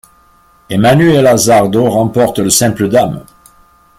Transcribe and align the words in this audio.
Emanuela 0.67 1.37
Zardo 1.37 1.87
remporte 1.87 2.39
le 2.39 2.49
simple 2.49 2.89
dames. 2.89 3.23